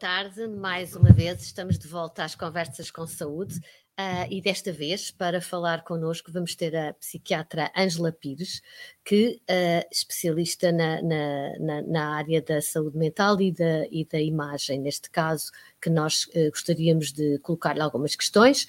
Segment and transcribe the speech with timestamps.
[0.00, 5.10] Tarde, mais uma vez estamos de volta às conversas com saúde uh, e desta vez
[5.10, 8.62] para falar connosco vamos ter a psiquiatra Ângela Pires,
[9.04, 14.06] que é uh, especialista na, na, na, na, área da saúde mental e da, e
[14.10, 18.66] da imagem, neste caso que nós uh, gostaríamos de colocar-lhe algumas questões,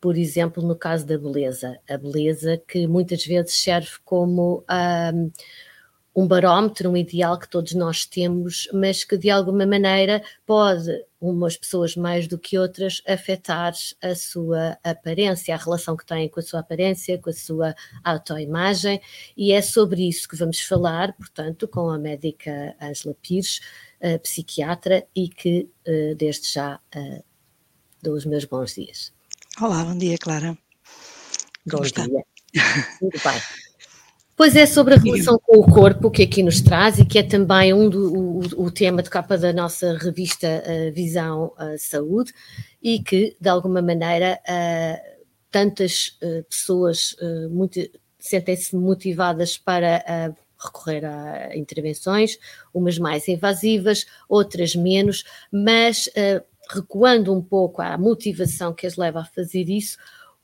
[0.00, 4.64] por exemplo, no caso da beleza, a beleza que muitas vezes serve como
[6.16, 11.58] um barómetro, um ideal que todos nós temos, mas que de alguma maneira pode, umas
[11.58, 16.42] pessoas mais do que outras, afetar a sua aparência, a relação que têm com a
[16.42, 18.98] sua aparência, com a sua autoimagem,
[19.36, 23.60] e é sobre isso que vamos falar, portanto, com a médica Angela Pires,
[24.22, 25.68] psiquiatra, e que
[26.16, 26.80] desde já
[28.02, 29.12] dou os meus bons dias.
[29.60, 30.56] Olá, bom dia, Clara.
[31.66, 32.24] Bom dia.
[33.00, 33.65] Tudo bem.
[34.36, 37.22] Pois é sobre a relação com o corpo que aqui nos traz e que é
[37.22, 42.34] também um do, o, o tema de capa da nossa revista uh, Visão uh, Saúde
[42.82, 45.16] e que, de alguma maneira, uh,
[45.50, 46.18] tantas
[46.50, 47.16] pessoas
[48.18, 52.38] sentem-se motivadas para recorrer a intervenções,
[52.74, 56.10] umas mais invasivas, outras menos, mas
[56.68, 59.96] recuando um pouco à motivação que as leva a fazer isso,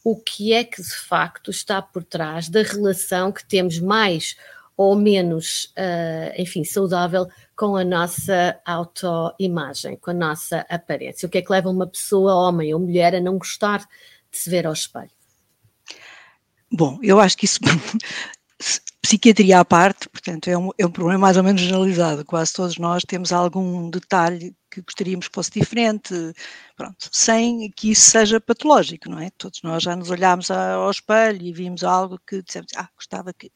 [0.05, 4.37] o que é que de facto está por trás da relação que temos mais
[4.77, 11.27] ou menos, uh, enfim, saudável com a nossa autoimagem, com a nossa aparência.
[11.27, 14.51] O que é que leva uma pessoa, homem ou mulher, a não gostar de se
[14.51, 15.11] ver ao espelho?
[16.73, 17.61] Bom, eu acho que isso
[19.03, 22.25] psiquiatria à parte, portanto, é um, é um problema mais ou menos generalizado.
[22.25, 26.15] Quase todos nós temos algum detalhe que gostaríamos que fosse diferente,
[26.75, 29.31] pronto, sem que isso seja patológico, não é?
[29.37, 33.53] Todos nós já nos olhámos ao espelho e vimos algo que dissemos, ah, gostava que.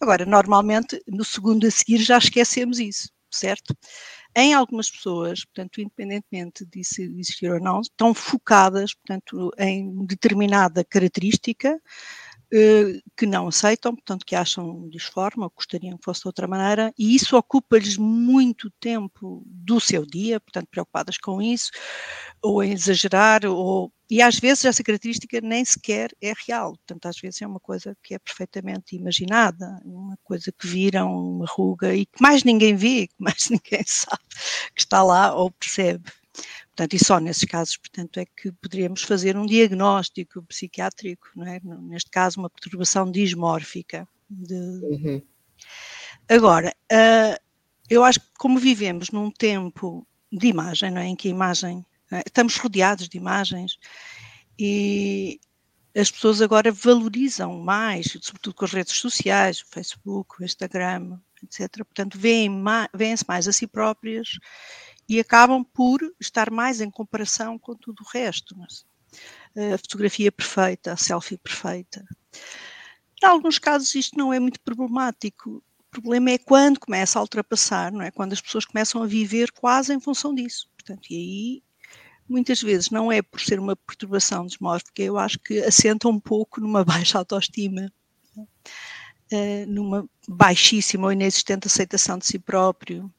[0.00, 3.76] Agora, normalmente, no segundo a seguir já esquecemos isso, certo?
[4.36, 11.80] Em algumas pessoas, portanto, independentemente de existir ou não, estão focadas, portanto, em determinada característica
[13.16, 17.14] que não aceitam, portanto, que acham disforme ou gostariam que fosse de outra maneira, e
[17.14, 21.70] isso ocupa-lhes muito tempo do seu dia, portanto, preocupadas com isso,
[22.42, 27.18] ou em exagerar, ou, e às vezes essa característica nem sequer é real, portanto, às
[27.20, 32.06] vezes é uma coisa que é perfeitamente imaginada, uma coisa que viram, uma ruga, e
[32.06, 34.22] que mais ninguém vê, que mais ninguém sabe
[34.74, 36.10] que está lá ou percebe.
[36.78, 41.60] Portanto, e só nesses casos, portanto, é que poderíamos fazer um diagnóstico psiquiátrico, não é?
[41.64, 44.06] neste caso uma perturbação dismórfica.
[44.30, 44.54] De...
[44.54, 45.22] Uhum.
[46.28, 47.36] Agora, uh,
[47.90, 51.08] eu acho que como vivemos num tempo de imagem, não é?
[51.08, 52.22] em que a imagem, é?
[52.24, 53.76] estamos rodeados de imagens
[54.56, 55.40] e
[55.96, 61.78] as pessoas agora valorizam mais, sobretudo com as redes sociais, o Facebook, o Instagram, etc.
[61.78, 64.38] Portanto, veem-se mais a si próprias
[65.08, 68.56] e acabam por estar mais em comparação com tudo o resto.
[68.56, 68.84] Mas,
[69.56, 72.04] eh, a fotografia perfeita, a selfie perfeita.
[73.22, 75.62] Em alguns casos isto não é muito problemático.
[75.78, 78.10] O problema é quando começa a ultrapassar, não é?
[78.10, 80.68] Quando as pessoas começam a viver quase em função disso.
[80.76, 81.62] Portanto, e aí
[82.28, 86.60] muitas vezes não é por ser uma perturbação desmórfica, eu acho que assenta um pouco
[86.60, 87.90] numa baixa autoestima,
[89.30, 93.12] eh, numa baixíssima ou inexistente aceitação de si próprio,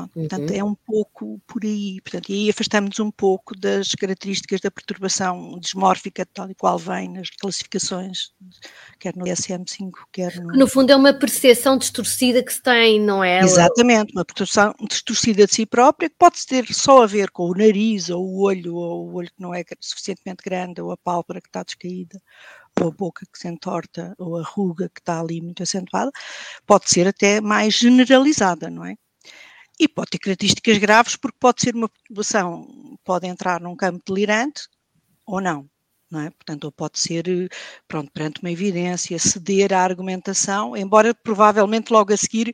[0.00, 0.28] Pronto, uhum.
[0.28, 2.00] Portanto, é um pouco por aí.
[2.02, 7.08] Portanto, e aí afastamos-nos um pouco das características da perturbação dismórfica, tal e qual vem
[7.08, 8.30] nas classificações,
[8.98, 10.52] quer no DSM-5, quer no.
[10.52, 13.40] No fundo, é uma percepção distorcida que se tem, não é?
[13.40, 17.54] Exatamente, uma percepção distorcida de si própria, que pode ter só a ver com o
[17.54, 21.40] nariz, ou o olho, ou o olho que não é suficientemente grande, ou a pálpebra
[21.40, 22.20] que está descaída,
[22.80, 26.10] ou a boca que se entorta, ou a ruga que está ali muito acentuada,
[26.66, 28.94] pode ser até mais generalizada, não é?
[29.80, 34.68] E pode ter características graves porque pode ser uma população, pode entrar num campo delirante
[35.26, 35.68] ou não
[36.10, 36.30] não é?
[36.30, 37.24] Portanto, ou pode ser,
[37.86, 42.52] pronto, perante uma evidência, ceder à argumentação, embora provavelmente logo a seguir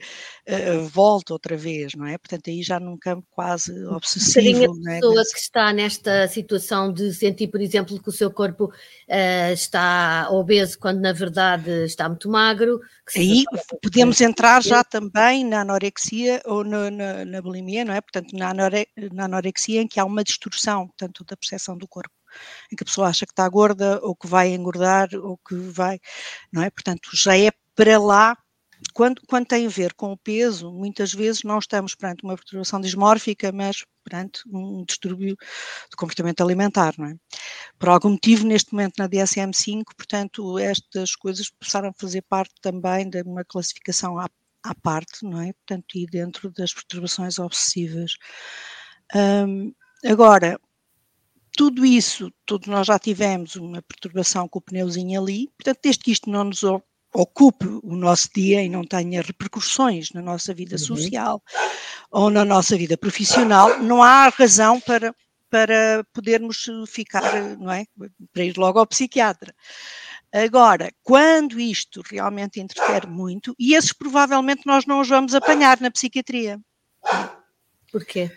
[0.49, 2.19] uh, volte outra vez, não é?
[2.19, 4.73] Portanto, aí já num campo quase obsessivo.
[4.73, 5.01] Um a é?
[5.01, 10.29] pessoa que está nesta situação de sentir, por exemplo, que o seu corpo uh, está
[10.31, 12.81] obeso quando na verdade está muito magro.
[13.17, 13.45] aí
[13.83, 18.01] podemos entrar já também na anorexia ou no, na, na bulimia, não é?
[18.01, 22.16] Portanto, na, anore, na anorexia em que há uma distorção, portanto, da percepção do corpo
[22.73, 26.01] em que a pessoa acha que está gorda ou que vai engordar ou que vai,
[26.53, 26.71] não é?
[26.71, 28.37] Portanto, já é para lá
[28.93, 32.81] quando, quando, tem a ver com o peso, muitas vezes não estamos perante uma perturbação
[32.81, 35.35] dismórfica, mas perante um distúrbio
[35.91, 37.15] de comportamento alimentar, não é?
[37.79, 43.09] Por algum motivo, neste momento na DSM-5, portanto, estas coisas passaram a fazer parte também
[43.09, 44.29] de uma classificação à,
[44.63, 45.53] à parte, não é?
[45.55, 48.13] Portanto, e dentro das perturbações obsessivas
[50.05, 50.59] agora,
[51.57, 56.13] tudo isso, todos nós já tivemos uma perturbação com o pneuzinho ali, portanto, desde que
[56.13, 56.63] isto não nos
[57.13, 60.79] ocupe o nosso dia e não tenha repercussões na nossa vida uhum.
[60.79, 61.43] social
[62.11, 65.15] ou na nossa vida profissional, não há razão para,
[65.51, 67.87] para podermos ficar, não é?
[68.33, 69.55] Para ir logo ao psiquiatra.
[70.33, 75.91] Agora, quando isto realmente interfere muito, e esses provavelmente nós não os vamos apanhar na
[75.91, 76.61] psiquiatria.
[77.91, 78.31] Porquê?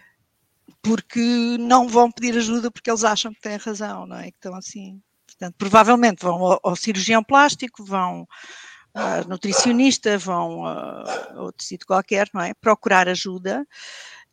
[0.81, 4.31] Porque não vão pedir ajuda porque eles acham que têm razão, não é?
[4.31, 5.01] Que estão assim.
[5.27, 8.27] Portanto, provavelmente vão ao, ao cirurgião plástico, vão
[8.95, 12.53] uh, nutricionista, vão a outro sítio qualquer, não é?
[12.53, 13.65] Procurar ajuda.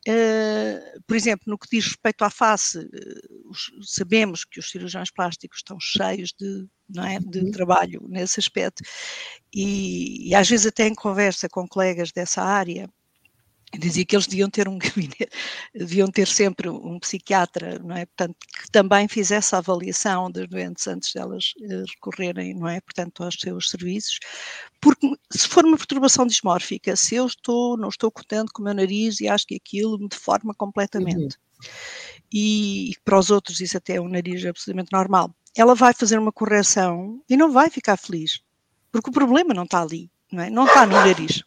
[0.09, 5.11] Uh, por exemplo, no que diz respeito à face, uh, os, sabemos que os cirurgiões
[5.11, 7.51] plásticos estão cheios de, não é, de uhum.
[7.51, 8.85] trabalho nesse aspecto,
[9.53, 12.89] e, e, às vezes até em conversa com colegas dessa área,
[13.79, 15.29] dizia que eles deviam ter um gabinete,
[15.75, 18.07] deviam ter sempre um psiquiatra, não é?
[18.07, 22.81] Portanto, que também fizesse a avaliação das doentes antes delas eh, recorrerem, não é?
[22.81, 24.19] Portanto, aos seus serviços,
[24.81, 28.75] porque se for uma perturbação dismórfica, se eu estou, não estou contente com o meu
[28.75, 31.71] nariz e acho que aquilo me deforma completamente, uhum.
[32.33, 36.19] e, e para os outros isso até é um nariz absolutamente normal, ela vai fazer
[36.19, 38.41] uma correção e não vai ficar feliz,
[38.93, 40.51] porque o problema não está ali, não é?
[40.51, 41.43] Não está no nariz.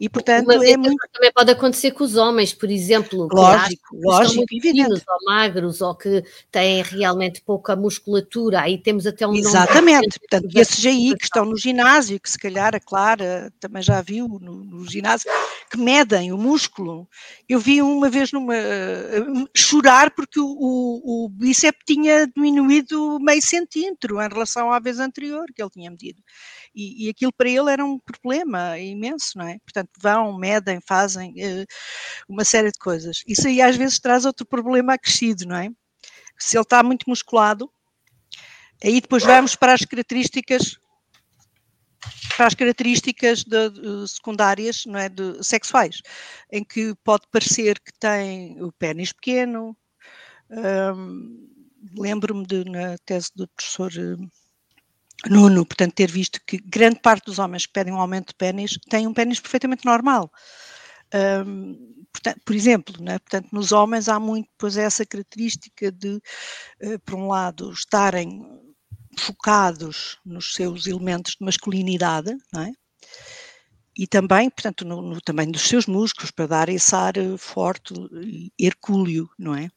[0.00, 0.96] E, portanto, Mas é muito...
[1.12, 5.80] também pode acontecer com os homens, por exemplo, lógico, que lógico, que estão ou magros
[5.80, 11.24] ou que têm realmente pouca musculatura, aí temos até um Exatamente, portanto, esses aí que
[11.24, 15.30] estão no ginásio, que se calhar a Clara também já viu no, no ginásio,
[15.70, 17.08] que medem o músculo.
[17.48, 23.42] Eu vi uma vez numa uh, chorar porque o, o, o bíceps tinha diminuído meio
[23.42, 26.20] centímetro em relação à vez anterior que ele tinha medido.
[26.74, 29.58] E, e, aquilo para ele era um problema imenso, não é?
[29.60, 31.66] Portanto, vão, medem, fazem uh,
[32.28, 33.22] uma série de coisas.
[33.26, 35.68] Isso aí às vezes traz outro problema acrescido, não é?
[36.38, 37.70] Se ele está muito musculado,
[38.82, 40.78] aí depois vamos para as características
[42.36, 46.02] para as características de, de, secundárias não é, de, sexuais,
[46.50, 49.76] em que pode parecer que tem o pênis pequeno.
[50.50, 51.54] Um,
[51.96, 54.28] Lembro-me de, na tese do professor hum,
[55.28, 58.78] Nuno, portanto, ter visto que grande parte dos homens que pedem um aumento de pênis
[58.88, 60.30] têm um pênis perfeitamente normal.
[61.46, 63.18] Um, portanto, por exemplo, né?
[63.18, 66.20] portanto, nos homens há muito pois, essa característica de,
[66.82, 68.42] uh, por um lado, estarem
[69.18, 72.72] focados nos seus elementos de masculinidade, é?
[73.96, 77.94] E também, portanto, no, no tamanho dos seus músculos, para dar esse ar eh, forte
[78.58, 79.70] hercúleo, não é?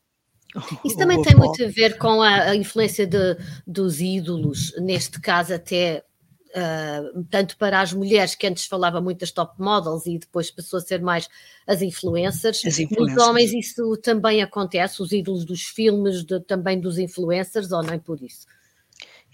[0.86, 5.54] Isso também tem muito a ver com a, a influência de, dos ídolos, neste caso
[5.54, 6.04] até
[6.48, 10.80] Uh, tanto para as mulheres que antes falava muito das top models e depois passou
[10.80, 11.30] a ser mais
[11.68, 12.66] as influencers.
[12.66, 13.16] As influencers.
[13.16, 18.00] Nos homens isso também acontece, os ídolos dos filmes, de, também dos influencers, ou nem
[18.00, 18.48] por isso?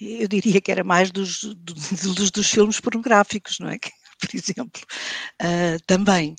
[0.01, 3.77] Eu diria que era mais dos, dos, dos filmes pornográficos, não é?
[4.19, 4.81] Por exemplo,
[5.41, 6.35] uh, também.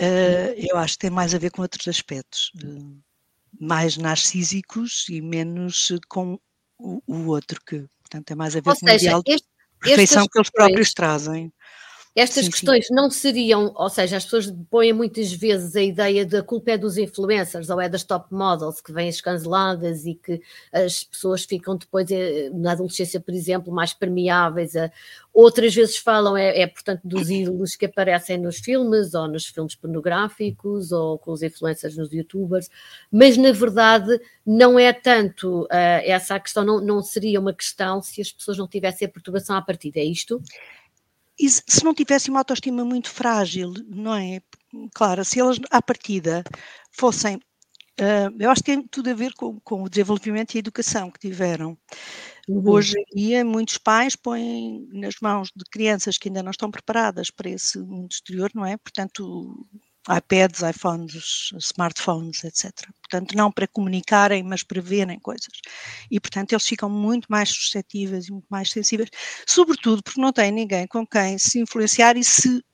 [0.00, 2.52] Uh, eu acho que tem mais a ver com outros aspectos
[3.62, 6.36] mais narcísicos e menos com
[6.76, 9.46] o, o outro, que portanto é mais a ver Ou com seja, o ideal este,
[10.28, 11.52] que eles próprios trazem.
[12.14, 12.94] Estas sim, questões sim.
[12.94, 16.76] não seriam, ou seja, as pessoas põem muitas vezes a ideia de a culpa é
[16.76, 21.74] dos influencers ou é das top models que vêm escanceladas e que as pessoas ficam
[21.74, 24.76] depois, eh, na adolescência, por exemplo, mais permeáveis.
[24.76, 24.92] A...
[25.32, 29.74] Outras vezes falam, é, é portanto, dos ídolos que aparecem nos filmes ou nos filmes
[29.74, 32.68] pornográficos ou com os influencers nos youtubers,
[33.10, 35.68] mas na verdade não é tanto uh,
[36.04, 39.56] essa a questão, não, não seria uma questão se as pessoas não tivessem a perturbação
[39.56, 40.42] à partida, é isto?
[41.38, 44.40] E se não tivessem uma autoestima muito frágil, não é?
[44.94, 46.44] Claro, se elas à partida
[46.90, 47.36] fossem.
[48.00, 51.10] Uh, eu acho que tem tudo a ver com, com, o desenvolvimento e a educação
[51.10, 51.76] que tiveram.
[52.48, 52.70] Uhum.
[52.70, 57.30] Hoje em dia, muitos pais põem nas mãos de crianças que ainda não estão preparadas
[57.30, 58.76] para esse mundo exterior, não é?
[58.78, 59.66] Portanto,
[60.08, 62.72] iPads, iPhones, smartphones, etc.
[63.00, 65.60] Portanto, não para comunicarem, mas para verem coisas.
[66.10, 69.10] E, portanto, eles ficam muito mais suscetíveis e muito mais sensíveis,
[69.46, 72.64] sobretudo porque não têm ninguém com quem se influenciar e se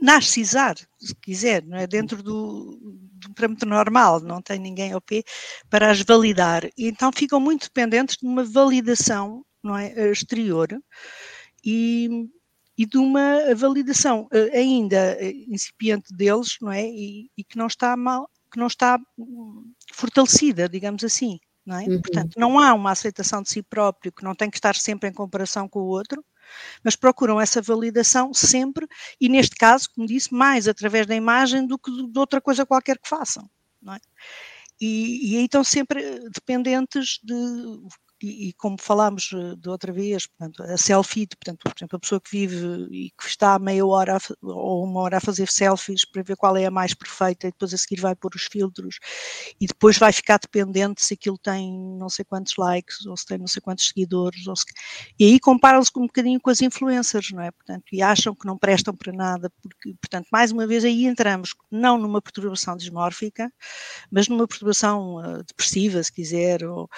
[0.00, 1.86] narcisar, se quiser, não é?
[1.86, 5.24] dentro do, do parâmetro normal, não tem ninguém ao pé
[5.68, 6.64] para as validar.
[6.76, 10.10] E então ficam muito dependentes de uma validação não é?
[10.10, 10.68] exterior
[11.64, 12.28] e,
[12.78, 16.86] e de uma validação uh, ainda eh, incipiente deles, não é?
[16.86, 21.84] E, e, que não está mal, que não está hum, fortalecida, digamos assim, não é?
[21.84, 22.00] Uhum.
[22.00, 25.12] Portanto, não há uma aceitação de si próprio que não tem que estar sempre em
[25.12, 26.24] comparação com o outro,
[26.84, 28.86] mas procuram essa validação sempre
[29.20, 32.96] e neste caso, como disse, mais através da imagem do que de outra coisa qualquer
[32.96, 33.50] que façam.
[33.82, 33.98] não é?
[34.80, 37.34] E, e aí estão sempre dependentes de
[38.22, 42.00] e, e, como falámos eh, de outra vez, portanto, a selfie, portanto, por exemplo, a
[42.00, 46.04] pessoa que vive e que está meia hora a, ou uma hora a fazer selfies
[46.04, 48.98] para ver qual é a mais perfeita e depois a seguir vai pôr os filtros
[49.60, 53.38] e depois vai ficar dependente se aquilo tem não sei quantos likes ou se tem
[53.38, 54.64] não sei quantos seguidores se,
[55.18, 57.50] e aí comparam-se um bocadinho com as influencers, não é?
[57.50, 61.54] Portanto, e acham que não prestam para nada, porque, portanto, mais uma vez aí entramos
[61.70, 63.52] não numa perturbação dismórfica,
[64.10, 66.88] mas numa perturbação uh, depressiva, se quiser, ou,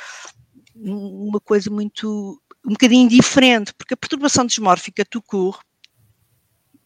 [0.75, 5.61] uma coisa muito, um bocadinho diferente, porque a perturbação dismórfica tucur,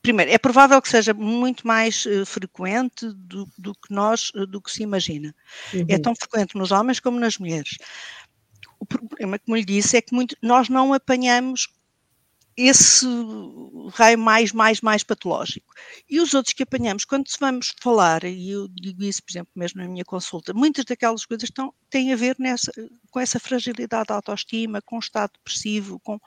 [0.03, 4.61] primeiro, é provável que seja muito mais uh, frequente do, do, que nós, uh, do
[4.61, 5.35] que se imagina.
[5.73, 5.87] É uhum.
[5.89, 7.77] É tão frequente nos homens como nas mulheres.
[8.79, 11.69] O problema, como lhe disse, é que muito, nós não apanhamos
[12.57, 13.07] esse
[13.93, 15.75] raio mais, mais, mais patológico.
[16.09, 19.83] E os outros que apanhamos, quando vamos falar, e eu digo isso, por exemplo, mesmo
[19.83, 22.73] na minha consulta, muitas daquelas coisas estão, têm a ver nessa,
[23.11, 26.19] com essa fragilidade da autoestima, com o estado depressivo, com,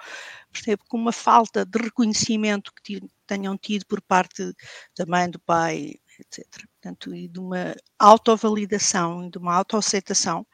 [0.52, 4.54] percebe, com uma falta de reconhecimento que tenham tido por parte
[4.98, 6.46] da mãe, do pai, etc.
[6.74, 10.46] Portanto, e de uma autovalidação, de uma autoaceitação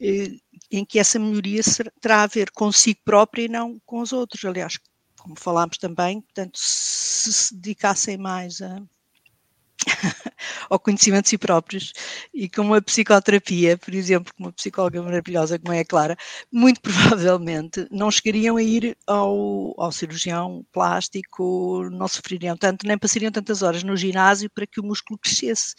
[0.00, 0.36] eh,
[0.70, 1.60] em que essa melhoria
[2.00, 4.44] terá a ver consigo própria e não com os outros.
[4.44, 4.78] Aliás,
[5.20, 8.82] como falámos também, portanto, se se dedicassem mais a,
[10.68, 11.92] ao conhecimento de si próprios
[12.32, 16.16] e com uma psicoterapia, por exemplo, com uma psicóloga maravilhosa como é a Clara,
[16.52, 23.32] muito provavelmente não chegariam a ir ao, ao cirurgião plástico, não sofreriam tanto, nem passariam
[23.32, 25.74] tantas horas no ginásio para que o músculo crescesse.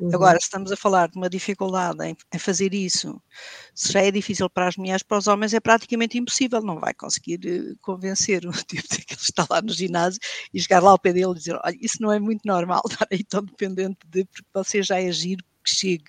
[0.00, 0.14] Uhum.
[0.14, 3.20] Agora, se estamos a falar de uma dificuldade em, em, fazer isso,
[3.74, 6.94] se já é difícil para as mulheres, para os homens é praticamente impossível, não vai
[6.94, 10.20] conseguir uh, convencer o tipo de que ele está lá no ginásio
[10.54, 13.08] e chegar lá ao pé dele e dizer, olha, isso não é muito normal, estar
[13.10, 16.04] aí tão dependente de, porque você já é giro, que chegue,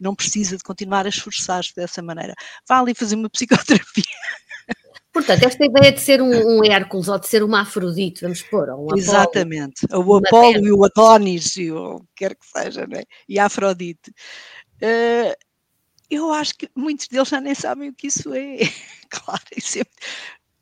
[0.00, 2.34] não precisa de continuar a esforçar-se dessa maneira.
[2.68, 4.04] Vá ali fazer uma psicoterapia.
[5.14, 8.68] Portanto, esta ideia de ser um, um, Hércules ou de ser uma Afrodite, vamos pôr,
[8.68, 12.84] ou um Exatamente, Apolo, o Apolo e o Adonis, e o que quer que seja,
[12.84, 13.04] né?
[13.28, 14.10] e a Afrodite.
[14.82, 15.32] Uh,
[16.10, 18.56] eu acho que muitos deles já nem sabem o que isso é.
[19.08, 19.82] claro, isso é,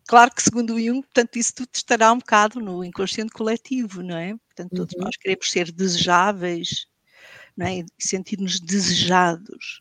[0.06, 4.18] claro que segundo o Jung, portanto, isso tudo estará um bocado no inconsciente coletivo, não
[4.18, 4.34] é?
[4.36, 5.04] Portanto, todos uhum.
[5.04, 6.86] nós queremos ser desejáveis,
[7.56, 7.86] não é?
[7.98, 9.80] Sentir-nos desejados.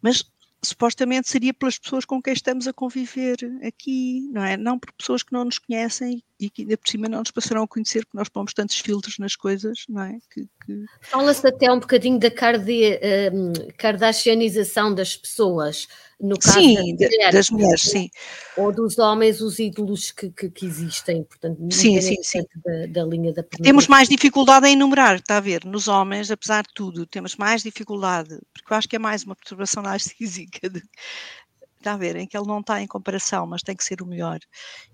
[0.00, 0.22] Mas
[0.64, 3.36] supostamente seria pelas pessoas com quem estamos a conviver
[3.66, 4.56] aqui, não é?
[4.56, 7.62] Não por pessoas que não nos conhecem e que ainda por cima não nos passaram
[7.62, 10.18] a conhecer, porque nós pomos tantos filtros nas coisas, não é?
[10.30, 10.84] Que, que...
[11.00, 12.98] Fala-se até um bocadinho da cardi,
[13.32, 15.88] um, kardashianização das pessoas,
[16.20, 18.10] no caso sim, das mulheres, das mulheres sim.
[18.56, 22.42] ou dos homens, os ídolos que, que, que existem, portanto, sim, sim, sim.
[22.64, 26.62] Da, da, linha da Temos mais dificuldade em enumerar, está a ver, nos homens, apesar
[26.62, 30.82] de tudo, temos mais dificuldade, porque eu acho que é mais uma perturbação narcísica de,
[31.86, 34.06] está a ver, em que ele não está em comparação, mas tem que ser o
[34.06, 34.40] melhor.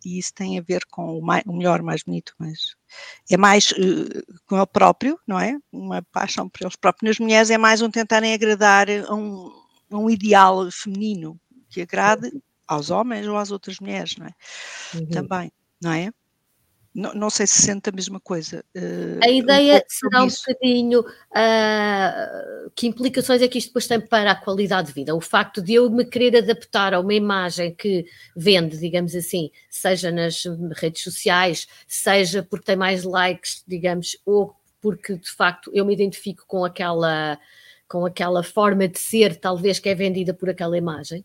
[0.04, 2.58] E isso tem a ver com o, mais, o melhor, mais bonito, mas
[3.30, 5.58] é mais uh, com ele próprio, não é?
[5.72, 7.08] Uma paixão por eles próprios.
[7.08, 9.50] Nas mulheres é mais um tentarem agradar a um,
[9.90, 12.30] a um ideal feminino que agrade
[12.66, 14.32] aos homens ou às outras mulheres, não é?
[14.94, 15.06] Uhum.
[15.06, 16.10] Também, não é?
[16.94, 18.62] Não, não, sei se sente a mesma coisa.
[18.76, 23.98] Uh, a ideia um será um bocadinho uh, que implicações é que isto depois tem
[23.98, 25.14] para a qualidade de vida.
[25.14, 28.04] O facto de eu me querer adaptar a uma imagem que
[28.36, 30.44] vende, digamos assim, seja nas
[30.76, 36.44] redes sociais, seja porque tem mais likes, digamos, ou porque de facto eu me identifico
[36.46, 37.38] com aquela,
[37.88, 41.24] com aquela forma de ser, talvez, que é vendida por aquela imagem.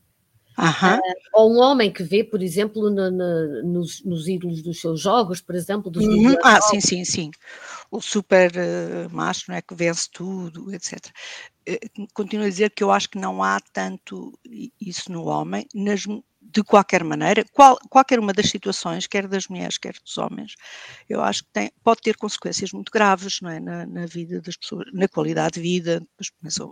[0.57, 0.99] Uh,
[1.33, 5.39] ou um homem que vê, por exemplo, no, no, nos, nos, ídolos dos seus jogos,
[5.39, 6.35] por exemplo, dos uhum.
[6.43, 7.31] Ah, sim, sim, sim.
[7.91, 10.97] O super uh, macho, não é, que vence tudo, etc.
[11.69, 14.33] Uh, continuo a dizer que eu acho que não há tanto
[14.81, 16.05] isso no homem, nas,
[16.49, 20.55] de qualquer maneira, qual, qualquer uma das situações, quer das mulheres, quer dos homens,
[21.09, 23.59] eu acho que tem, pode ter consequências muito graves é?
[23.59, 26.05] na, na vida das pessoas, na qualidade de vida,
[26.39, 26.69] começam,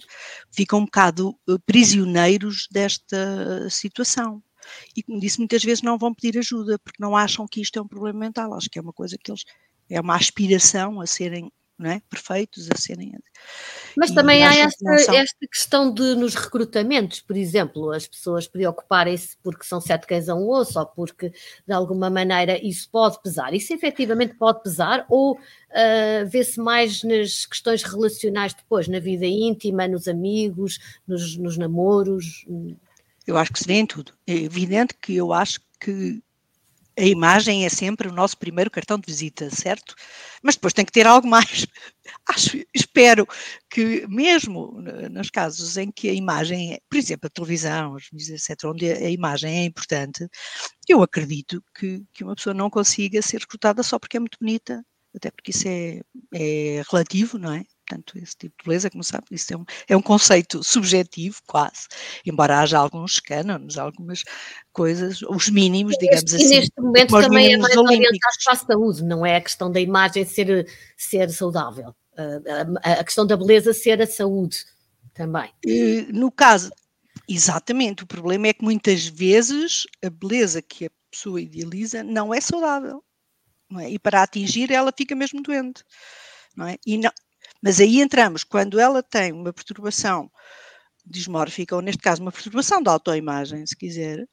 [0.51, 4.41] ficam um bocado eh, prisioneiros desta situação.
[4.95, 7.81] E, como disse, muitas vezes não vão pedir ajuda, porque não acham que isto é
[7.81, 9.43] um problema mental, acho que é uma coisa que eles,
[9.89, 12.01] é uma aspiração a serem não é?
[12.09, 13.13] perfeitos, a serem.
[13.97, 15.15] Mas também há esta, são...
[15.15, 20.35] esta, questão de nos recrutamentos, por exemplo, as pessoas preocuparem-se porque são sete cães a
[20.35, 21.31] um osso, ou porque
[21.67, 23.53] de alguma maneira isso pode pesar.
[23.53, 29.87] Isso efetivamente pode pesar, ou uh, vê-se mais nas questões relacionais depois, na vida íntima,
[29.87, 32.45] nos amigos, nos, nos namoros?
[33.27, 34.13] Eu acho que se vê em tudo.
[34.25, 36.21] É evidente que eu acho que
[36.97, 39.95] a imagem é sempre o nosso primeiro cartão de visita, certo?
[40.41, 41.65] Mas depois tem que ter algo mais.
[42.29, 43.27] Acho, espero
[43.69, 48.49] que, mesmo nos casos em que a imagem, é, por exemplo, a televisão, os mídias,
[48.49, 50.27] etc., onde a imagem é importante,
[50.87, 54.83] eu acredito que, que uma pessoa não consiga ser recrutada só porque é muito bonita,
[55.15, 56.01] até porque isso é,
[56.33, 57.63] é relativo, não é?
[57.87, 61.87] Portanto, esse tipo de beleza, como sabe, isso é um, é um conceito subjetivo, quase,
[62.25, 64.23] embora haja alguns cânones, algumas
[64.73, 66.45] coisas, os mínimos, digamos e assim.
[66.45, 69.79] E neste momento também é mais orientado para a saúde, não é a questão da
[69.79, 71.95] imagem ser, ser saudável,
[72.83, 74.65] a, questão da beleza ser a saúde
[75.13, 75.51] também.
[76.11, 76.71] No caso,
[77.29, 82.41] exatamente, o problema é que muitas vezes a beleza que a pessoa idealiza não é
[82.41, 83.03] saudável.
[83.69, 83.89] Não é?
[83.89, 85.83] E para atingir ela fica mesmo doente.
[86.55, 86.77] Não é?
[86.85, 87.11] E não,
[87.65, 90.29] mas aí entramos, quando ela tem uma perturbação
[91.03, 94.23] dismórfica, ou neste caso uma perturbação da autoimagem, se quiser,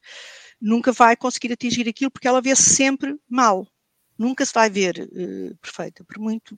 [0.61, 3.67] nunca vai conseguir atingir aquilo porque ela vê-se sempre mal.
[4.15, 6.55] Nunca se vai ver uh, perfeita, por muito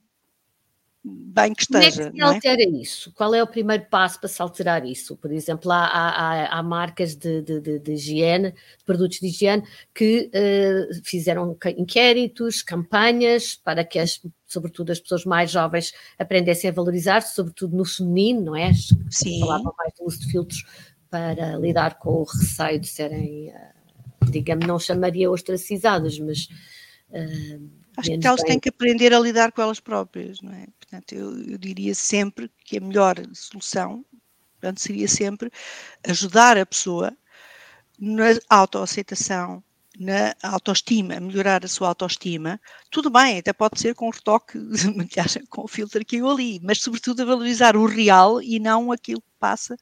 [1.02, 2.10] bem que esteja.
[2.10, 2.68] Como é que se altera é?
[2.68, 3.12] isso?
[3.14, 5.16] Qual é o primeiro passo para se alterar isso?
[5.16, 9.62] Por exemplo, há, há, há marcas de, de, de, de, higiene, de produtos de higiene,
[9.94, 16.72] que uh, fizeram inquéritos, campanhas para que, as, sobretudo, as pessoas mais jovens aprendessem a
[16.72, 18.72] valorizar-se, sobretudo no feminino, não é?
[19.10, 19.40] Sim.
[19.40, 20.64] Falavam mais do uso de filtros
[21.10, 26.48] para lidar com o receio de serem, uh, digamos, não chamaria ostracizadas, mas.
[27.10, 28.50] Uh, Acho que elas bem.
[28.50, 30.66] têm que aprender a lidar com elas próprias, não é?
[30.78, 34.04] Portanto, eu, eu diria sempre que a melhor solução
[34.66, 35.50] portanto, seria sempre
[36.04, 37.16] ajudar a pessoa
[37.98, 39.62] na autoaceitação,
[39.98, 42.60] na autoestima, melhorar a sua autoestima.
[42.90, 46.60] Tudo bem, até pode ser com retoque de maquiagem, com o filtro aqui ou ali,
[46.62, 49.76] mas sobretudo a valorizar o real e não aquilo que passa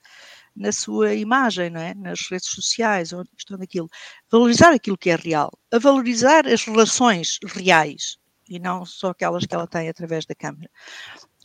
[0.56, 1.94] na sua imagem, não é?
[1.94, 3.88] nas redes sociais, ou questão daquilo.
[4.30, 8.16] Valorizar aquilo que é real, a valorizar as relações reais
[8.48, 10.70] e não só aquelas que ela tem através da câmara.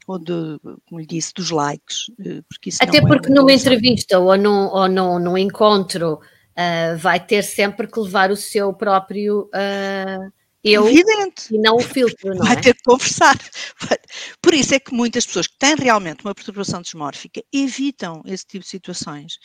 [0.05, 2.11] Ou, de, como lhe disse, dos likes.
[2.19, 6.19] Eh, porque Até é porque numa entrevista ou num, ou num, num encontro
[6.59, 11.55] uh, vai ter sempre que levar o seu próprio uh, eu Evidente.
[11.55, 12.61] e não o filtro, não Vai é?
[12.61, 13.37] ter que conversar.
[14.41, 18.65] Por isso é que muitas pessoas que têm realmente uma perturbação desmórfica evitam esse tipo
[18.65, 19.37] de situações.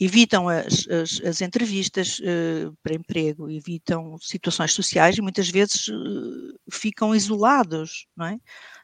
[0.00, 6.58] Evitam as, as, as entrevistas uh, para emprego, evitam situações sociais e muitas vezes uh,
[6.72, 8.36] ficam isolados, não é?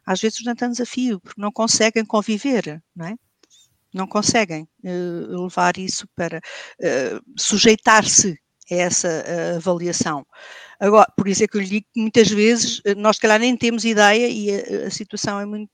[0.07, 3.15] Às vezes não tem desafio, porque não conseguem conviver, não é?
[3.95, 6.41] Não conseguem uh, levar isso para
[7.39, 8.37] sujeitar-se
[8.71, 9.25] a essa
[9.57, 10.27] avaliação.
[10.81, 13.57] Agora, por isso é que eu lhe digo que muitas vezes nós, se calhar, nem
[13.57, 15.71] temos ideia e a, a situação é muito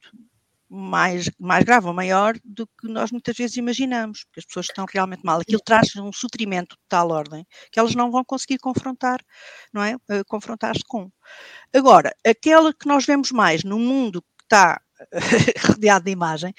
[0.70, 4.87] mais, mais grave ou maior do que nós muitas vezes imaginamos, porque as pessoas estão
[4.88, 5.40] realmente mal.
[5.40, 9.18] Aquilo traz um sofrimento de tal ordem que elas não vão conseguir confrontar,
[9.72, 9.96] não é?
[9.96, 11.11] Uh, Confrontar-se com.
[11.74, 14.80] Agora, aquela que nós vemos mais no mundo que está
[15.66, 16.54] rodeado de imagem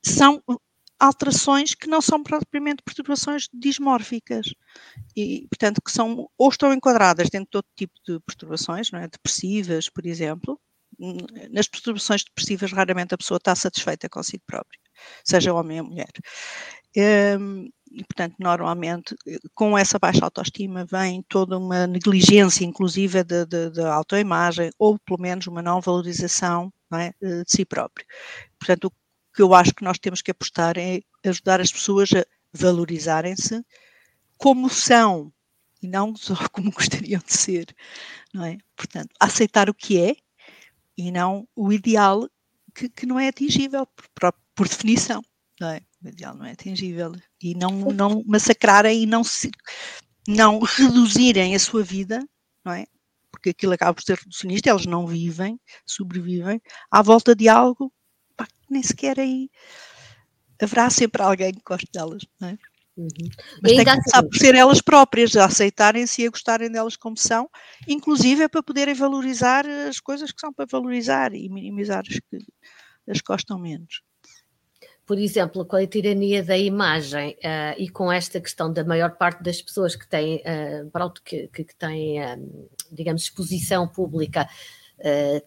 [0.00, 0.40] são
[0.98, 4.46] alterações que não são propriamente perturbações dismórficas
[5.16, 9.08] e, portanto, que são ou estão enquadradas dentro de outro tipo de perturbações, não é?
[9.08, 10.58] depressivas, por exemplo.
[11.50, 14.78] Nas perturbações depressivas, raramente a pessoa está satisfeita consigo própria,
[15.22, 16.10] seja homem ou mulher.
[17.38, 19.14] Hum, e, portanto, normalmente,
[19.54, 25.62] com essa baixa autoestima vem toda uma negligência, inclusive, da autoimagem, ou pelo menos uma
[25.62, 28.06] não valorização não é, de si próprio.
[28.58, 28.92] Portanto, o
[29.36, 33.62] que eu acho que nós temos que apostar é ajudar as pessoas a valorizarem-se
[34.38, 35.30] como são
[35.82, 37.66] e não só como gostariam de ser,
[38.32, 38.56] não é?
[38.74, 40.16] Portanto, aceitar o que é
[40.96, 42.26] e não o ideal
[42.74, 45.22] que, que não é atingível por, por, definição,
[45.60, 45.82] não é?
[46.02, 49.50] O ideal não é atingível e não, não massacrarem e não, se,
[50.26, 52.26] não reduzirem a sua vida,
[52.64, 52.86] não é?
[53.30, 57.92] Porque aquilo acaba por ser reducionista, eles não vivem, sobrevivem à volta de algo
[58.36, 59.50] pá, nem sequer aí
[60.60, 62.58] haverá sempre alguém que goste delas, não é?
[62.96, 63.08] Uhum.
[63.62, 66.96] Mas tem que começar assim, por ser elas próprias, a aceitarem-se e a gostarem delas
[66.96, 67.48] como são,
[67.86, 72.38] inclusive é para poderem valorizar as coisas que são para valorizar e minimizar as que
[73.08, 74.02] as gostam menos.
[75.04, 79.42] Por exemplo, com a tirania da imagem uh, e com esta questão da maior parte
[79.42, 84.48] das pessoas que têm, uh, pronto, que, que, que têm, uh, digamos, exposição pública,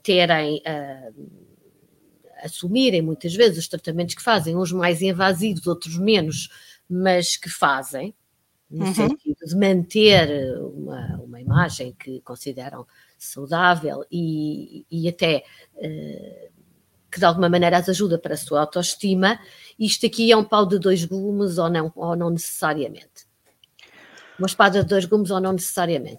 [0.04, 0.62] terem
[2.44, 6.50] assumirem muitas vezes os tratamentos que fazem, uns mais invasivos, outros menos,
[6.90, 8.14] mas que fazem,
[8.70, 8.94] no uhum.
[8.94, 12.86] sentido de manter uma, uma imagem que consideram
[13.18, 15.44] saudável e, e até
[15.76, 16.50] uh,
[17.12, 19.40] que de alguma maneira as ajuda para a sua autoestima,
[19.78, 23.29] isto aqui é um pau de dois gumes ou não, ou não necessariamente?
[24.40, 26.18] Uma espada de dois gumes ou não necessariamente?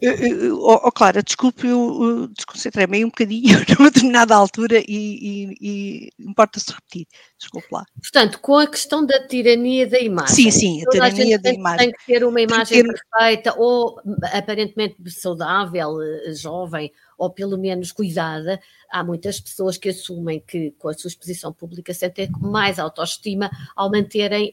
[0.53, 6.13] Oh, oh, Clara, desculpe, eu, eu desconcentrei-me um bocadinho numa determinada altura e, e, e
[6.19, 7.07] importa-se repetir.
[7.41, 7.87] Desculpe lá.
[7.99, 10.35] Portanto, com a questão da tirania da imagem.
[10.35, 11.79] Sim, sim, a tirania a da imagem.
[11.79, 12.93] Tem que ter uma imagem ter...
[12.93, 13.99] perfeita ou
[14.31, 18.61] aparentemente saudável, eh, jovem, ou pelo menos cuidada.
[18.91, 23.91] Há muitas pessoas que assumem que com a sua exposição pública sentem mais autoestima ao
[23.91, 24.53] manterem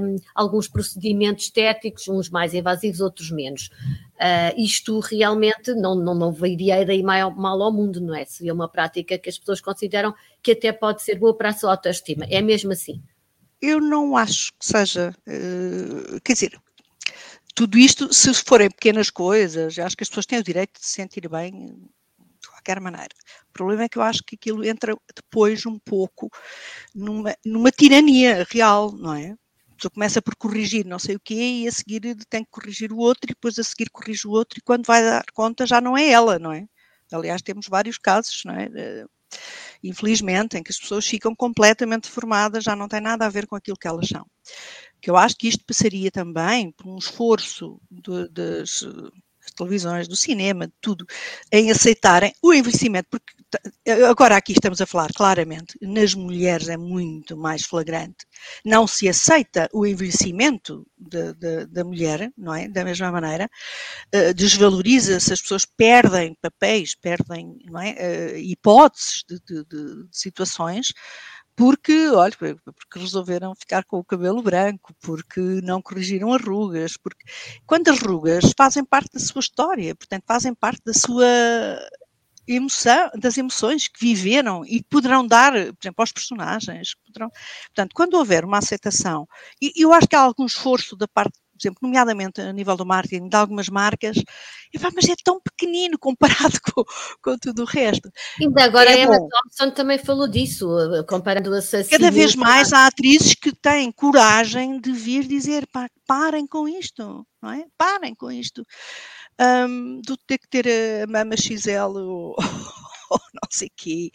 [0.00, 3.70] um, alguns procedimentos estéticos, uns mais invasivos, outros menos.
[4.16, 8.24] Uh, isto realmente não, não, não viria daí mal ao mundo, não é?
[8.24, 11.72] Seria uma prática que as pessoas consideram que até pode ser boa para a sua
[11.72, 12.24] autoestima.
[12.30, 13.02] É mesmo assim?
[13.60, 15.14] Eu não acho que seja.
[15.26, 16.58] Uh, quer dizer,
[17.54, 20.92] tudo isto, se forem pequenas coisas, acho que as pessoas têm o direito de se
[20.92, 21.74] sentir bem
[22.40, 23.14] de qualquer maneira.
[23.48, 26.30] O problema é que eu acho que aquilo entra depois um pouco
[26.94, 29.34] numa, numa tirania real, não é?
[29.76, 32.98] Pessoa começa por corrigir não sei o quê e a seguir tem que corrigir o
[32.98, 35.96] outro e depois a seguir corrige o outro e quando vai dar conta já não
[35.96, 36.66] é ela, não é?
[37.12, 38.68] Aliás, temos vários casos, não é?
[39.82, 43.56] Infelizmente, em que as pessoas ficam completamente formadas, já não tem nada a ver com
[43.56, 44.26] aquilo que elas são.
[45.00, 48.82] Que eu acho que isto passaria também por um esforço de, das
[49.52, 51.06] televisões, do cinema, de tudo,
[51.52, 53.36] em aceitarem o envelhecimento, porque
[54.08, 58.26] agora aqui estamos a falar claramente, nas mulheres é muito mais flagrante,
[58.64, 62.68] não se aceita o envelhecimento de, de, da mulher, não é?
[62.68, 63.48] Da mesma maneira,
[64.14, 68.34] uh, desvaloriza-se, as pessoas perdem papéis, perdem é?
[68.34, 70.92] Uh, hipóteses de, de, situações,
[71.56, 77.24] porque, olha, porque resolveram ficar com o cabelo branco, porque não corrigiram as rugas, porque
[77.66, 81.26] quando as rugas fazem parte da sua história, portanto, fazem parte da sua
[82.46, 86.94] emoção, das emoções que viveram e que poderão dar, por exemplo, aos personagens.
[87.04, 87.30] Poderão,
[87.68, 89.26] portanto, quando houver uma aceitação,
[89.60, 92.86] e eu acho que há algum esforço da parte por exemplo, nomeadamente a nível do
[92.86, 94.16] marketing de algumas marcas,
[94.78, 96.84] falo, mas é tão pequenino comparado com,
[97.22, 98.10] com tudo o resto.
[98.40, 102.72] Ainda agora é a Emma Thompson também falou disso, eh, comparando a Cada vez mais
[102.72, 107.64] há atrizes que têm coragem de vir dizer, pá, parem com isto, não é?
[107.76, 108.64] Parem com isto.
[109.38, 110.66] Um, do ter que ter
[111.02, 112.36] a mama XL ou,
[113.10, 114.10] ou não sei quê,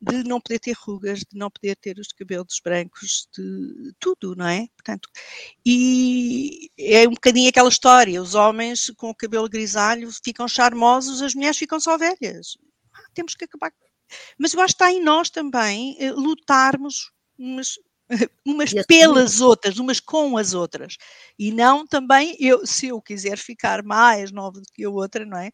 [0.00, 4.46] de não poder ter rugas, de não poder ter os cabelos brancos, de tudo, não
[4.46, 4.66] é?
[4.76, 5.08] Portanto,
[5.64, 11.34] e é um bocadinho aquela história, os homens com o cabelo grisalho ficam charmosos, as
[11.34, 12.56] mulheres ficam só velhas.
[12.94, 13.72] Ah, temos que acabar.
[14.38, 17.78] Mas eu acho que está em nós também eh, lutarmos umas,
[18.46, 20.96] umas pelas outras, umas com as outras.
[21.38, 25.38] E não também eu, se eu quiser ficar mais nova do que a outra, não
[25.38, 25.50] é?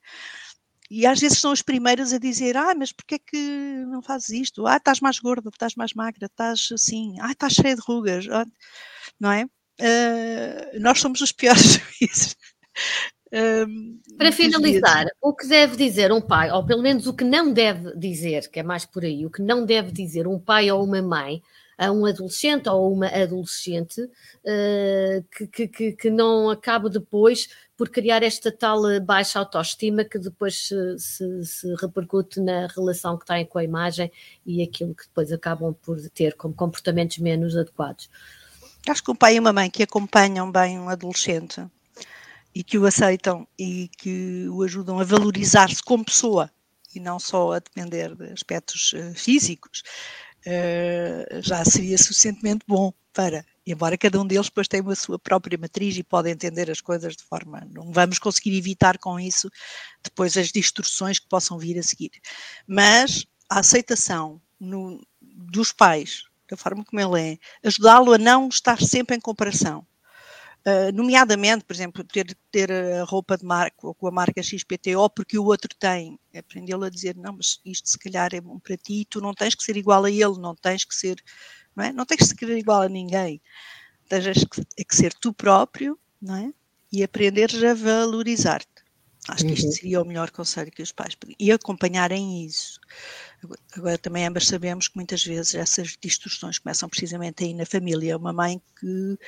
[0.91, 4.31] E às vezes são as primeiras a dizer: Ah, mas porquê é que não fazes
[4.31, 4.67] isto?
[4.67, 8.45] Ah, estás mais gorda, estás mais magra, estás assim, ah, estás cheia de rugas, ah,
[9.19, 9.45] não é?
[9.45, 12.37] Uh, nós somos os piores juízes.
[14.19, 15.13] Para finalizar, vezes.
[15.23, 18.59] o que deve dizer um pai, ou pelo menos o que não deve dizer, que
[18.59, 21.41] é mais por aí, o que não deve dizer um pai ou uma mãe
[21.81, 28.23] a um adolescente ou uma adolescente uh, que, que, que não acabe depois por criar
[28.23, 33.47] esta tal eh, baixa autoestima que depois se, se, se, repercute na relação que têm
[33.47, 34.13] com a imagem
[34.45, 38.11] e aquilo que depois acabam por ter como comportamentos menos adequados.
[38.87, 41.67] Acho que um pai e uma mãe que acompanham bem um adolescente
[42.55, 46.51] e que o aceitam e que o ajudam a valorizar-se como pessoa
[46.95, 49.83] e não só a depender de aspectos uh, físicos,
[50.47, 55.59] uh, já seria suficientemente bom para embora cada um deles depois tenha a sua própria
[55.59, 59.51] matriz e pode entender as coisas de forma, não vamos conseguir evitar com isso
[60.03, 62.11] depois as distorções que possam vir a seguir.
[62.67, 68.81] Mas a aceitação no, dos pais, da forma como ele é, ajudá-lo a não estar
[68.81, 69.87] sempre em comparação.
[70.67, 75.09] Uh, nomeadamente, por exemplo, ter, ter a roupa de marca ou com a marca XPTO
[75.09, 78.77] porque o outro tem, aprendê-lo a dizer, não, mas isto se calhar é bom para
[78.77, 81.17] ti, tu não tens que ser igual a ele, não tens que ser
[81.75, 81.93] não é?
[81.93, 83.41] Não tens que ser igual a ninguém,
[84.09, 86.53] tens que, é que ser tu próprio, não é?
[86.93, 88.69] E aprenderes a valorizar-te.
[89.29, 89.73] Acho que isto uhum.
[89.73, 91.37] seria o melhor conselho que os pais podiam.
[91.39, 92.81] E acompanharem isso.
[93.77, 98.17] Agora, também ambas sabemos que muitas vezes essas distorções começam precisamente aí na família.
[98.17, 99.19] Uma mãe que,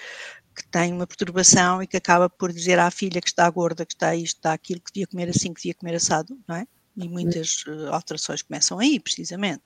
[0.55, 3.94] que tem uma perturbação e que acaba por dizer à filha que está gorda, que
[3.94, 6.66] está isto, está aquilo, que devia comer assim, que devia comer assado, não é?
[6.96, 9.64] e muitas uh, alterações começam aí, precisamente.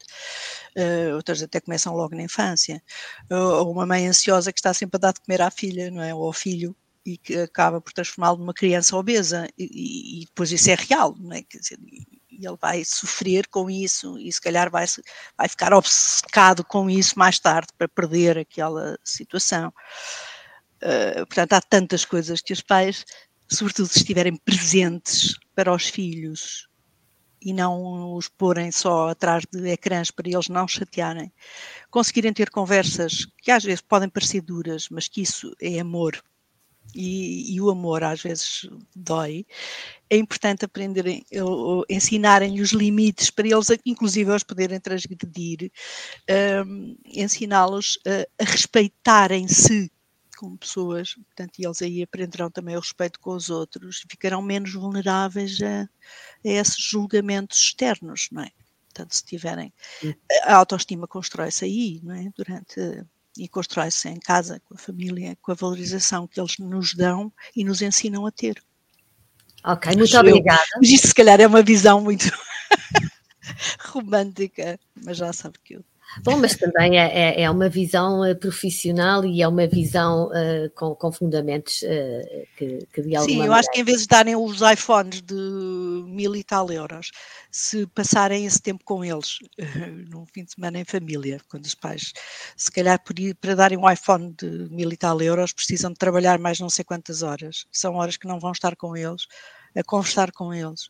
[0.76, 2.82] Uh, outras até começam logo na infância.
[3.30, 6.14] Ou uma mãe ansiosa que está sempre a dar de comer à filha, não é?
[6.14, 9.48] Ou ao filho, e que acaba por transformá-lo numa criança obesa.
[9.58, 11.42] E, e, depois isso é real, não é?
[11.42, 11.78] Dizer,
[12.38, 14.86] e ele vai sofrer com isso e se calhar vai,
[15.36, 19.72] vai ficar obcecado com isso mais tarde para perder aquela situação.
[20.82, 23.04] Uh, portanto, há tantas coisas que os pais,
[23.50, 26.68] sobretudo se estiverem presentes para os filhos,
[27.40, 31.32] e não os porem só atrás de ecrãs para eles não chatearem,
[31.90, 36.20] conseguirem ter conversas que às vezes podem parecer duras, mas que isso é amor
[36.94, 39.46] e, e o amor às vezes dói,
[40.08, 41.24] é importante aprenderem,
[41.88, 45.70] ensinarem os limites para eles, inclusive, eles poderem transgredir,
[46.66, 49.90] um, ensiná-los a, a respeitarem-se
[50.36, 54.72] como pessoas, portanto, eles aí aprenderão também o respeito com os outros e ficarão menos
[54.72, 55.88] vulneráveis a, a
[56.42, 58.50] esses julgamentos externos, não é?
[58.96, 59.72] Portanto, se tiverem.
[60.44, 62.30] A autoestima constrói-se aí, não é?
[62.34, 63.04] Durante.
[63.38, 67.64] E constrói-se em casa, com a família, com a valorização que eles nos dão e
[67.64, 68.62] nos ensinam a ter.
[69.64, 70.62] Ok, muito mas obrigada.
[70.74, 72.24] Eu, mas isto, se calhar, é uma visão muito
[73.92, 75.84] romântica, mas já sabe que eu
[76.22, 80.70] Bom, mas também é, é, é uma visão uh, profissional e é uma visão uh,
[80.74, 83.54] com, com, fundamentos uh, que, que, de alguma Sim, eu maneira...
[83.56, 87.10] acho que em vez de darem os iPhones de mil e tal euros,
[87.50, 89.38] se passarem esse tempo com eles,
[90.08, 92.12] num fim de semana em família, quando os pais,
[92.56, 96.38] se calhar por, para darem um iPhone de mil e tal euros, precisam de trabalhar
[96.38, 97.66] mais não sei quantas horas.
[97.70, 99.26] São horas que não vão estar com eles,
[99.76, 100.88] a conversar com eles,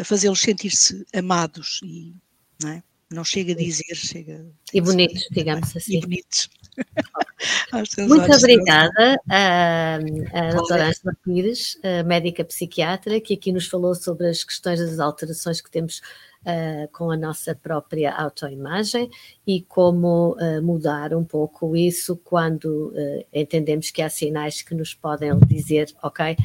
[0.00, 2.14] a fazê-los sentir-se amados e,
[2.60, 2.82] não é?
[3.12, 4.46] Não chega a dizer, chega.
[4.72, 5.98] E bonitos, digamos assim.
[5.98, 6.50] E bonitos.
[8.08, 9.96] Muito obrigada a,
[10.32, 15.60] a doutora Angela Pires, médica psiquiatra, que aqui nos falou sobre as questões das alterações
[15.60, 16.00] que temos
[16.42, 19.10] uh, com a nossa própria autoimagem
[19.46, 24.94] e como uh, mudar um pouco isso quando uh, entendemos que há sinais que nos
[24.94, 26.36] podem dizer, ok,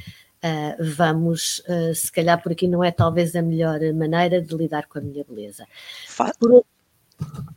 [0.44, 4.88] Uh, vamos, uh, se calhar por aqui não é talvez a melhor maneira de lidar
[4.88, 5.66] com a minha beleza.
[6.08, 6.64] Fa por...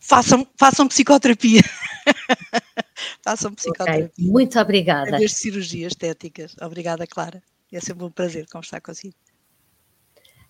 [0.01, 1.61] façam, façam psicoterapia.
[3.23, 4.07] façam psicoterapia.
[4.07, 4.27] Okay.
[4.27, 5.23] Muito obrigada.
[5.23, 6.57] Em cirurgias estéticas.
[6.61, 7.43] Obrigada, Clara.
[7.71, 9.15] É sempre um prazer conversar consigo.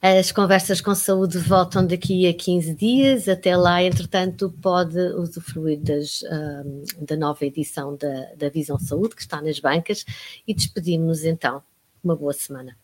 [0.03, 3.29] As conversas com saúde voltam daqui a 15 dias.
[3.29, 9.21] Até lá, entretanto, pode usufruir das, um, da nova edição da, da Visão Saúde, que
[9.21, 10.07] está nas bancas.
[10.49, 11.63] E despedimos-nos então
[12.03, 12.77] uma boa semana.